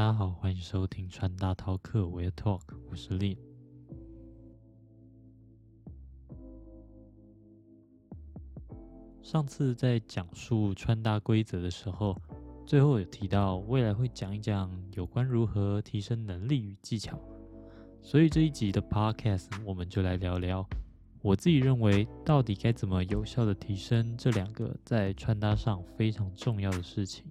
[0.00, 3.36] 大家好，欢迎收听穿搭饕客 We Talk，我是 Lin。
[9.20, 12.16] 上次在讲述穿搭规则的时候，
[12.66, 17.20] 最后有提到未来会讲一讲有关如何提升能力与技巧，
[18.00, 20.66] 所以这一集的 Podcast 我们就来聊聊
[21.20, 27.22] 我自己认为到底该怎么有效的提升这两个在穿搭上非常重要的事情。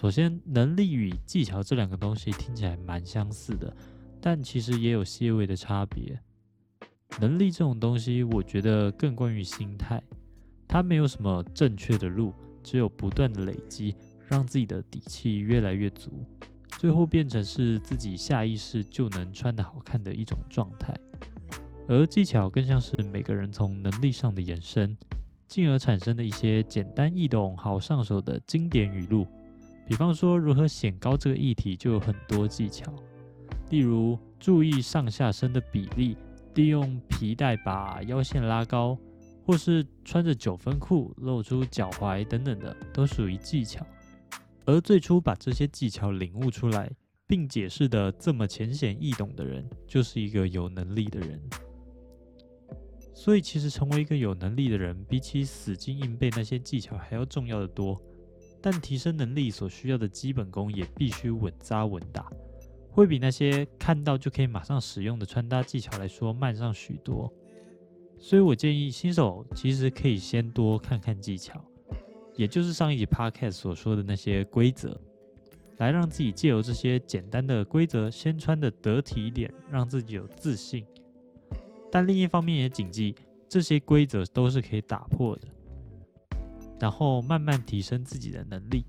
[0.00, 3.70] 首先，能力与技巧这两个东西听起来蛮相似的，
[4.18, 6.18] 但其实也有些微的差别。
[7.20, 10.02] 能力这种东西，我觉得更关于心态，
[10.66, 12.32] 它没有什么正确的路，
[12.62, 13.94] 只有不断的累积，
[14.26, 16.10] 让自己的底气越来越足，
[16.78, 20.98] 最后变成是自己下意识就能穿得好看的一种状态。
[21.88, 24.96] 而技巧更像是每个人从能力上的延伸，
[25.46, 29.26] 进而产生的一些简单易懂、好上手的经典语录。
[29.90, 32.94] 比方说，如何显高这个议题就有很多技巧，
[33.70, 36.16] 例如注意上下身的比例。
[36.54, 38.96] 利用皮带把腰线拉高，
[39.44, 43.84] 或是穿着九分裤露出脚踝等等的，都属于技巧。
[44.64, 46.90] 而最初把这些技巧领悟出来，
[47.26, 51.40] 并解释的这么浅显易懂的人，就是一个有能力的人。
[53.14, 58.00] 所以，其实成为一个有能力的人，比起死记硬背那些技巧还要重要的多。
[58.60, 62.30] 但提升能力所需要的基本功，也必须稳扎稳打。
[62.92, 67.32] 会比那些看到就可以马上使用的穿搭技巧来说慢上许多，
[68.18, 71.64] 所以我建议新手其实可以先多看看技巧，
[72.34, 75.00] 也就是上一集 podcast 所说的那些规则，
[75.78, 80.84] 来让自己借由这些简单的规则先穿的得体一点，让自己有自信。
[81.92, 83.14] 但另一方面也谨记，
[83.48, 85.48] 这些规则都是可以打破的，
[86.80, 88.84] 然后慢慢提升自己的能力。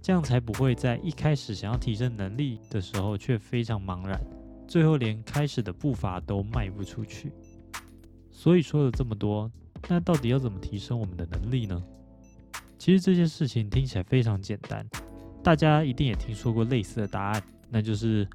[0.00, 4.20] 这样才不会在一开始想要提升能力的时候却非常茫然，
[4.66, 7.30] 最后连开始的步伐都迈不出去。
[8.32, 9.48] 所以说了这么多，
[9.88, 11.80] 那到底要怎么提升我们的能力呢？
[12.78, 14.84] 其实这件事情听起来非常简单，
[15.40, 18.28] 大家一定也听说过类似的答案，那就是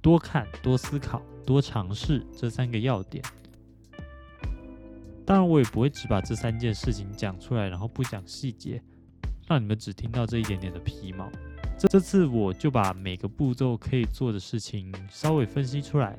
[0.00, 3.22] 多看、多思考、多尝试这三个要点。
[5.32, 8.82] 当然，我也不会只把这三件事情讲出来，然后不讲细节。
[9.48, 11.26] 让你们只听到这一点点的皮毛。
[11.78, 16.18] 这这次我就把每个步骤可以做的事情稍微分析出来，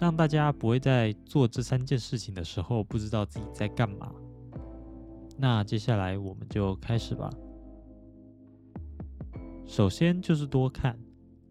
[0.00, 4.10] 让大家不会在做这三件事情的时候不知道自己在干嘛。
[5.36, 7.28] 那接下来我们就开始吧。
[9.66, 10.98] 首先就是多看，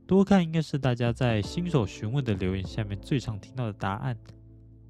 [0.07, 4.18] 多看应该是大家在新手询问的留言下面最常听到的答案。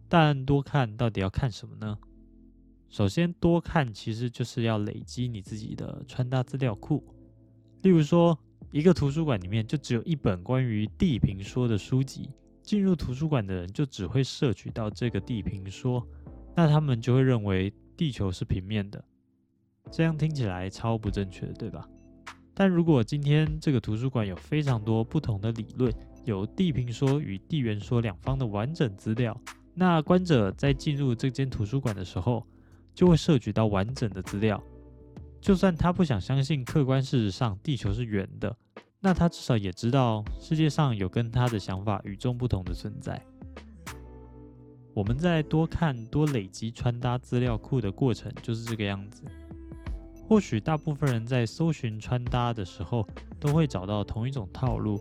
[0.07, 1.97] 但多看到底要看什么呢？
[2.94, 7.04] 首先，多看其实就是要累积你自己的穿搭资料库。
[7.81, 8.38] 例如说，
[8.70, 12.30] 一个图书馆里面就只有一本关于地平说的书籍，
[12.62, 16.08] 进入图书馆的人就只会摄取到这个地平说，
[16.56, 19.03] 那他们就会认为地球是平面的。
[19.92, 21.90] 这样听起来超不正确的，对吧？
[22.53, 25.92] 但如果今天这个图书馆有非常多不同的理论，
[26.26, 29.36] 有地平说与地缘说两方的完整资料，
[29.74, 32.46] 那观者在进入这间图书馆的时候，
[32.94, 34.62] 就会摄取到完整的资料，
[35.42, 38.56] 就算他不想相信客观事实上地球是圆的，
[39.00, 43.22] 那他至少也知道世界上有跟他的想法与众不同的存在。
[44.94, 49.24] 我们在多看多累积穿搭资料库的过程就是这个样子。
[50.26, 53.08] 或许大部分人在搜寻穿搭的时候
[53.40, 54.98] 都会找到同一种套路，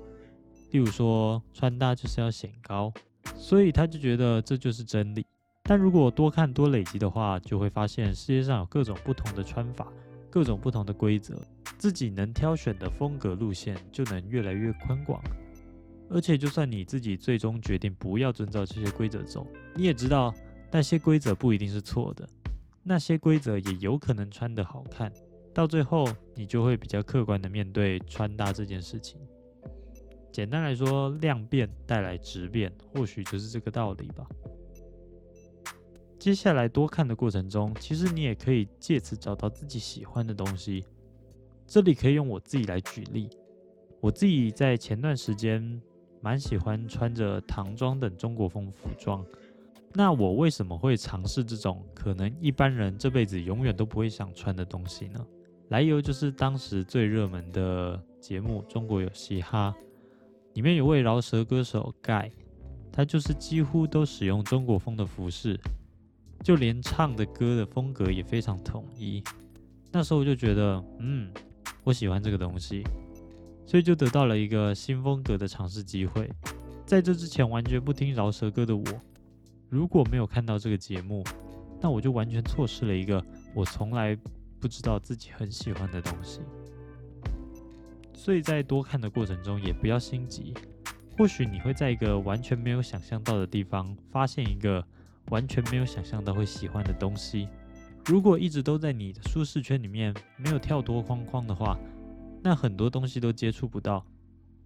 [0.70, 2.92] 例如说穿搭就是要显高，
[3.36, 5.25] 所以他就觉得这就是真理。
[5.72, 9.90] 但如果多看多累积的话，就会发现世界上有各种不同的穿法，
[10.28, 11.34] 各种不同的规则，
[11.78, 15.18] 自己能挑选的风格路线就能越来越宽广。
[16.10, 20.34] 而且，就算你自己最终决定不要遵照这些规则走，你也知道
[20.70, 22.28] 那些规则不一定是错的，
[22.82, 25.10] 那些规则也有可能穿得好看。
[25.54, 29.18] 到最后，你就会比较客观的面对穿搭这件事情。
[30.30, 34.26] 简单来说，量变带来质变，或许就是这个道理吧。
[36.22, 40.84] 接下来多看的过程中，其实你也可以借此找到自己喜欢的东西。
[41.66, 43.28] 这里可以用我自己来举例，
[44.00, 45.82] 我自己在前段时间
[46.20, 49.26] 蛮喜欢穿着唐装等中国风服装。
[49.94, 55.26] 那我为什么会尝试这种可能一般人这辈子永远都不会想穿的东西呢？
[55.70, 59.75] 来由就是当时最热门的节目《中国有嘻哈》，
[60.54, 62.30] 里面有位饶舌歌手盖，
[62.92, 65.58] 他就是几乎都使用中国风的服饰。
[66.42, 69.22] 就连唱的歌的风格也非常统一，
[69.90, 71.32] 那时候我就觉得，嗯，
[71.84, 72.82] 我喜欢这个东西。
[73.64, 76.28] 所以就得到了一个新风格的尝试机会。
[76.84, 78.84] 在这之前完全不听饶舌歌的我，
[79.70, 81.24] 如果没有看到这个节目，
[81.80, 83.24] 那我就完全错失了一个
[83.54, 84.18] 我从来
[84.60, 86.40] 不知道自己很喜欢的东西。
[88.12, 90.52] 所以在多看的过程中，也不要心急。
[91.16, 94.84] 或许你会在一个完全没有想象到的地方，发现一个
[95.30, 97.48] 完全没有想象到会喜欢的东西。
[98.04, 101.78] 如果一直都在你的舒适圈里面，没有跳脱框框的话，
[102.42, 104.04] 那很多东西都接触不到，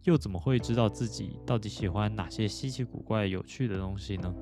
[0.05, 4.35] 又怎么会知道自己到底喜欢哪些稀奇古怪、有趣的东西呢？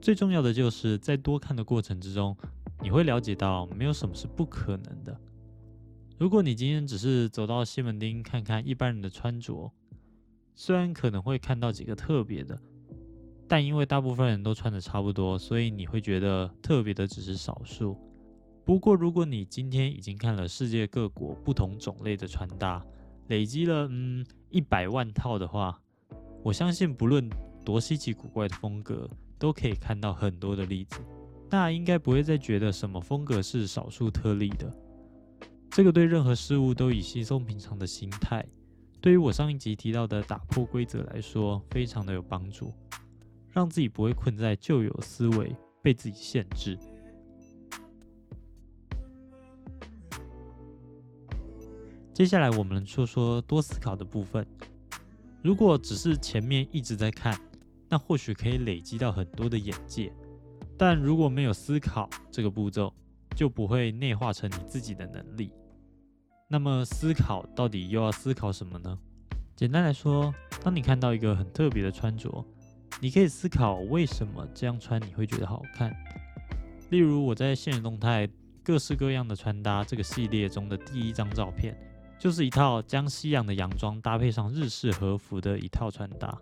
[0.00, 2.36] 最重要的就是在多看的过程之中，
[2.80, 5.20] 你会了解到没有什么是不可能的。
[6.16, 9.72] 如果你今天只是走到西门町看看一般人的穿着，
[10.54, 12.56] 虽然可能会看到几个特别的，
[13.48, 17.96] 但因为大部分人都穿的差不多，所以你会觉得特别的只是少数。
[18.64, 22.84] 不过，如果你今天已经看了世界各国不同种类的穿搭，
[23.28, 25.80] 累积了嗯一百万套的话，
[26.44, 27.26] 我相信不论
[27.64, 29.08] 多稀奇古怪的风格，
[29.38, 31.00] 都可以看到很多的例子。
[31.50, 34.70] 那应该不会再觉得什么风格是少数特例的。
[35.70, 38.44] 这个对任何事物都以稀松平常的心态，
[39.00, 42.72] 对于我上一集提到的打破规则来说，非常的有帮助，
[43.58, 45.52] 让自己不会困在旧有思维，
[45.82, 46.78] 被自己限制。
[52.14, 54.46] 接下来我们说说多思考的部分。
[55.42, 57.36] 如果只是前面一直在看，
[57.88, 60.12] 那或许可以累积到很多的眼界，
[60.76, 62.94] 但如果没有思考这个步骤，
[63.34, 65.52] 就不会内化成你自己的能力。
[66.46, 68.96] 那么思考到底又要思考什么呢？
[69.56, 70.32] 简单来说，
[70.62, 72.44] 当你看到一个很特别的穿着，
[73.00, 75.94] 你可以思考为什么这样穿你会觉得好看。
[76.90, 78.28] 例如我在现实动态
[78.62, 81.78] 各式各样的穿搭这个系列中的第一张照片，
[82.18, 86.36] 就是一套将西洋的洋装搭配上日式和服的一套穿搭。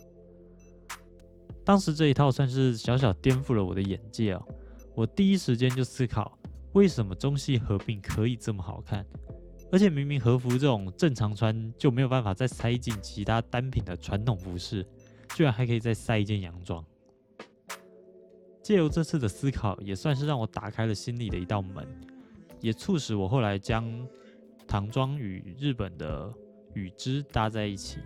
[1.65, 4.43] 当时这一套算是小小颠覆了我的眼界哦，
[4.95, 6.39] 我第一时间就思考，
[6.73, 9.05] 为什么中西合并可以这么好看？
[9.73, 14.87] 而且明明和服这种正常穿就没有办法再塞进其他单品的传统服饰，
[15.37, 16.83] 居然还可以再塞一件洋装。
[18.63, 21.87] 借由这次的思考，也算是让我打开了心里的一道门，
[22.63, 23.85] 也促使我后来将
[24.67, 26.33] 唐装与日本的
[26.73, 27.99] 羽织搭在一起。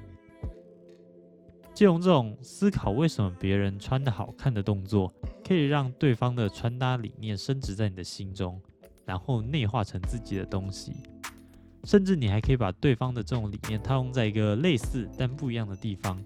[1.73, 5.15] 借用这种思考为什么别人穿的好看的动作，
[5.47, 8.61] 可以让对方的穿搭理念升值在你的心中，
[9.06, 10.94] 然后内化成自己的东西。
[11.85, 16.21] 甚至你还可以把对方的这种理念套用在一个类似但不一样的地方，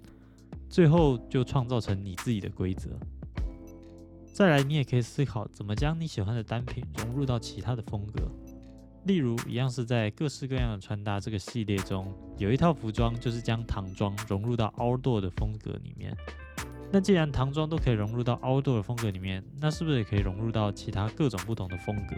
[0.74, 2.90] 最后就创造成你自己的规则。
[4.32, 8.22] 再来，你也可以思考怎么将你喜欢的单品融入到其他的风格。
[9.04, 16.12] 例如，一样是在各式各样的穿搭这个系列中，有一套服装就是将唐装融入到 outdoor 的风格里面。
[16.90, 22.16] 那既然唐装都可以融入到 outdoor 的风格里面，那是不是也可以融入到其他各种不同的风格？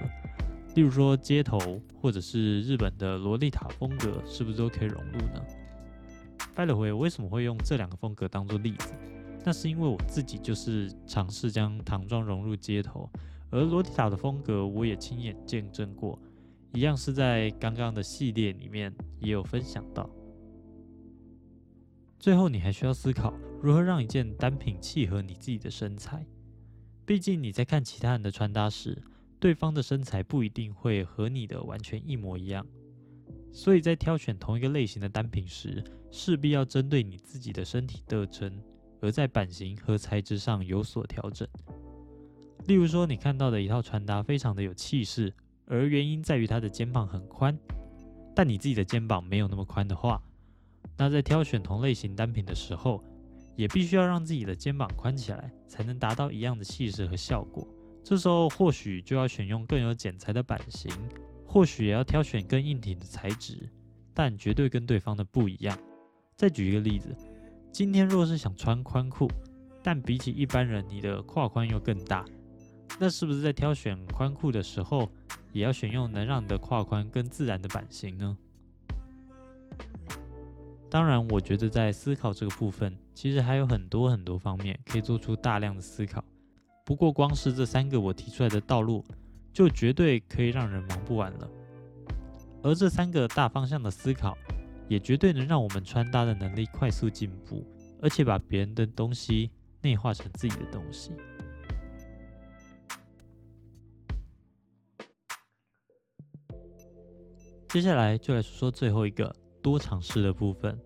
[0.75, 1.58] 例如说街头，
[2.00, 5.43] 或者是日本的洛丽塔风格，是不是都可以融入呢
[6.56, 8.94] ？By the way，为什么会用这两个风格当做例子？
[9.44, 13.08] 那是因为我自己就是尝试将唐装融入街头，
[13.50, 16.19] 而洛丽塔的风格我也亲眼见证过，
[16.73, 20.11] 一样是在刚刚的系列里面也有分享到。
[22.19, 23.32] 最后，你还需要思考
[23.63, 26.27] 如何让一件单品契合你自己的身材，
[27.05, 29.01] 毕竟你在看其他人的穿搭时。
[29.39, 32.67] 对方的身材不一定会和你的完全一模一样，
[33.56, 38.53] 所以在挑选同一个类型的单品时，势必要针对你自己的身体特征，
[39.01, 41.48] 而在版型和材质上有所调整。
[42.67, 45.32] 例如说，你看到的一套穿搭非常的有气势，
[45.65, 47.58] 而原因在于它的肩膀很宽，
[48.34, 50.22] 但你自己的肩膀没有那么宽的话，
[50.98, 53.03] 那在挑选同类型单品的时候，
[53.56, 57.67] 也必须要让自己的肩膀宽起来，才能达到一样的气势和效果。
[58.05, 60.93] 这时候或许就要选用更有剪裁的版型，
[61.56, 63.67] 或许也要挑选更硬挺的材质，
[64.13, 65.75] 但绝对跟对方的不一样。
[66.36, 67.17] 再举一个例子，
[67.72, 69.27] 今天若是想穿宽裤，
[69.82, 72.27] 但比起一般人你的胯宽又更大，
[73.01, 75.10] 那是不是在挑选宽裤的时候，
[75.51, 78.36] 也要选用能让你的胯宽更自然的版型呢？
[80.91, 86.22] 当然，我觉得在思考这个部分，其实还有很多很多方面可以做出大量的思考。
[86.84, 89.03] 不过，光是这三个我提出来的道路，
[89.56, 91.51] 就绝对可以让人忙不完了。
[92.63, 94.36] 而这三个大方向的思考，
[94.86, 97.67] 也绝对能让我们穿搭的能力快速进步，
[98.03, 101.13] 而且把别人的东西内化成自己的东西。
[107.70, 110.79] 接下来就来说说最后一个多尝试的部分。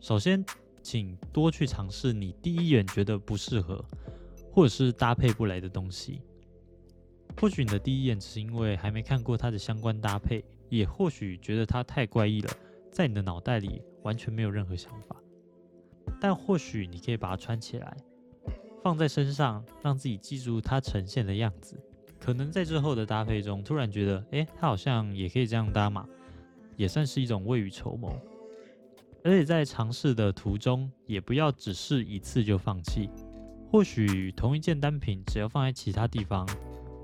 [0.00, 0.44] 首先，
[0.82, 3.84] 请多去尝试你第一眼觉得不适合，
[4.52, 6.20] 或者是搭配不来的东西。
[7.40, 12.50] 或许你的第一眼只是因为还没看过它的相关搭配，也或许觉得它太怪异了，
[12.90, 15.16] 在你的脑袋里完全没有任何想法。
[16.20, 17.96] 但或许你可以把它穿起来，
[18.82, 21.76] 放在身上，让自己记住它呈现的样子。
[22.18, 26.08] 可能在之后的搭配中，突然觉得，哎，它好像也可以这样搭嘛，
[26.76, 28.18] 也算是一种未雨绸缪。
[29.22, 33.10] 而且在尝试的途中，也不要只试一次就放弃。
[33.70, 36.46] 或许同一件单品，只要放在其他地方，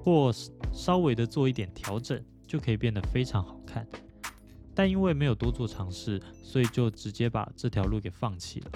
[0.02, 0.32] 或
[0.72, 3.86] 稍微的做一点调整，就可以变得非常好看。
[4.74, 8.70] 但因为没有多做尝试，所以就直接把这条路给放弃了。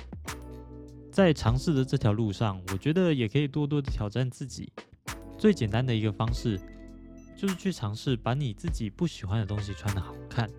[1.10, 4.70] 在尝试的这条路上，我觉得也可以多多的挑战自己。
[5.38, 6.60] 最简单的一个方式，
[7.36, 10.50] 就是去尝试把你自己不喜欢的东西穿的好看。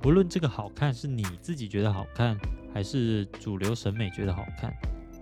[0.00, 2.36] 不论这个好看是你自己觉得好看，
[2.74, 4.74] 还是主流审美觉得好看。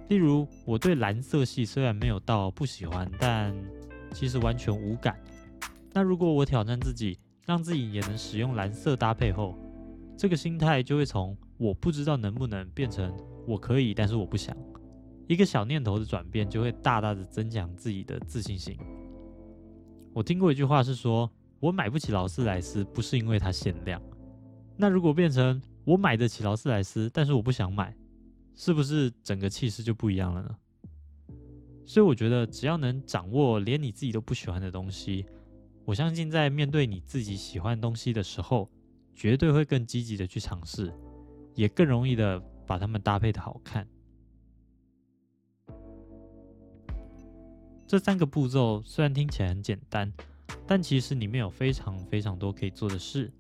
[0.09, 3.55] 例如，我对蓝色系虽然没有到不喜欢，但
[4.13, 5.19] 其实完全无感。
[5.93, 9.57] 那如果我挑战自己，让自己也能使用蓝色搭配后，
[10.17, 13.13] 这个心态就会从我不知道能不能变成
[13.47, 14.57] 我可以，但是我不想。
[15.27, 18.77] 一个小念头的转变，就会大大的增强自己的自信心。
[20.15, 24.01] 我听过一句话是说，我买不起劳斯莱斯不是因为它限量。
[24.77, 27.95] 那如果变成我买得起劳斯莱斯，但是我不想买，
[28.57, 30.57] 是不是整个气势就不一样了呢？
[31.89, 35.25] 所以我觉得只要能掌握连你自己都不喜欢的东西，
[35.87, 38.69] 我相信在面对你自己喜欢的东西的时候，
[39.15, 40.93] 绝对会更积极的去尝试，
[41.55, 43.89] 也更容易的把它们搭配的好看。
[47.87, 50.13] 这三个步骤虽然听起来很简单，
[50.67, 53.33] 但其实里面有非常非常多可以做的事。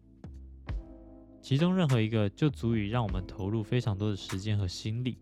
[1.43, 5.19] 其中任何一个就足以让我们投入非常多的时间和心力。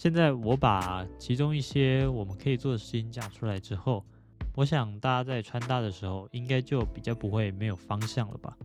[0.00, 4.02] 现在我把其中一些我们可以做的事情讲出来之后，
[4.56, 8.56] 我想大家在穿搭的时候应该就比较不会没有方向了吧。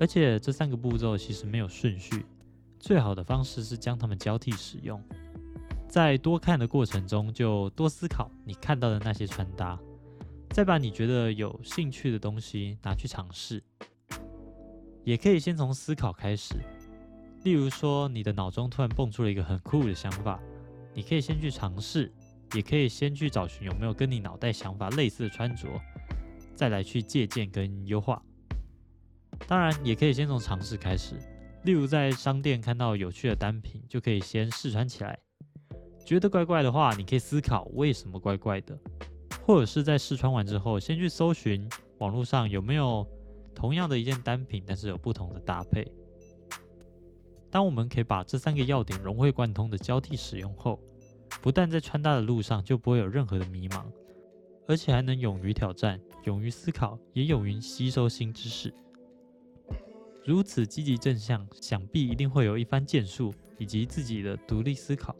[0.00, 2.26] 而且这三个步骤其实没有顺序，
[2.80, 5.00] 最好的方式是将它们交替使用。
[5.88, 9.78] 在多看的过程中，就多思考你看到的那些穿搭，
[10.48, 13.62] 再把你觉得有兴趣的东西拿去尝试。
[15.04, 16.56] 也可以先从思考开始，
[17.44, 20.38] 例如说你的脑中突然蹦出了一个很酷的想法，
[20.94, 22.12] 你可以先去尝试，
[22.54, 25.66] 也可以先去找寻有没有跟你脑袋想法类似的穿着，
[26.54, 28.22] 再来去借鉴跟优化。
[29.46, 31.14] 当然，也可以先从尝试开始，
[31.64, 35.18] 例如在商店看到有趣的单品，就可以先试穿起来。
[36.04, 38.78] 觉得怪怪的话，你可以思考为什么怪怪的，
[39.46, 41.66] 或者是在试穿完之后，先去搜寻
[41.98, 43.06] 网络上有没有
[43.54, 45.90] 同样的一件单品，但是有不同的搭配。
[47.50, 50.78] 当我们可以把这三个要点融会贯通的交替使用后，
[51.42, 53.84] 不但在穿搭的路上就不会有任何的迷茫，
[54.66, 58.72] 而且还能勇于挑战、勇于思考，也勇于吸收新知识。
[60.24, 65.16] 如此积极正向，想必一定会有一番建树以及自己的独立思考。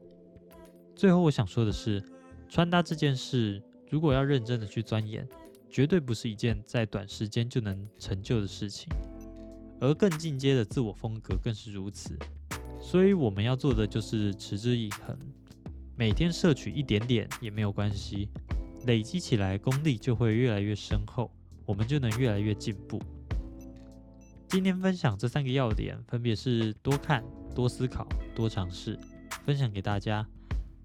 [0.94, 2.02] 最后，我想说的是，
[2.49, 5.26] 穿搭这件事，如果要认真的去钻研，
[5.70, 8.88] 绝对不是一件在短时间就能成就的事情。
[9.80, 12.16] 而更进阶的自我风格更是如此。
[12.80, 15.16] 所以我们要做的就是持之以恒，
[15.96, 18.28] 每天摄取一点点也没有关系，
[18.87, 21.30] 累积起来功力就会越来越深厚，
[21.66, 23.00] 我们就能越来越进步。
[24.49, 27.22] 今天分享这三个要点，分别是多看、
[27.54, 28.99] 多思考、多尝试，
[29.44, 30.26] 分享给大家。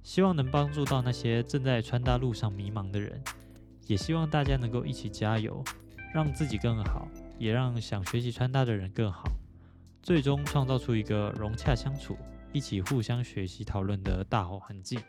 [0.04, 3.20] 希望能帮助到那些正在穿搭路上迷茫的人，
[3.88, 5.64] 也希望大家能够一起加油，
[6.14, 9.24] 让自己更好，也让想学习穿搭的人更好，
[10.02, 12.18] 最终创造出一个融洽相处、
[12.54, 15.00] 一起互相学习讨论的大好环境。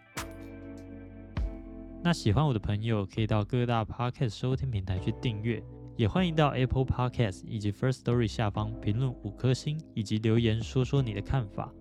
[2.03, 5.63] 那喜欢我的朋友可以到各大 Podcast 收听平台去订阅，
[5.97, 11.73] 也欢迎到 Apple Podcast 以及 First Story 下方评论五颗星，以及留言说说你的看法。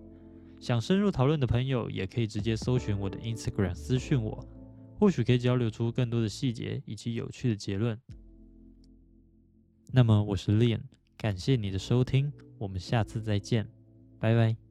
[0.58, 4.44] 想深入讨论的朋友，也可以直接搜寻我的 Instagram 私讯我，
[4.98, 7.96] 或许可以交流出更多的细节以及有趣的结论。
[9.96, 10.82] 那么我是 Leon，
[11.16, 13.66] 感谢你的收听，我们下次再见，
[14.20, 14.65] 拜拜。